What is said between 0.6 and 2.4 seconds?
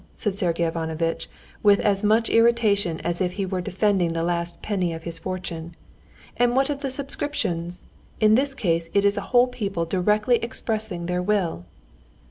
Ivanovitch, with as much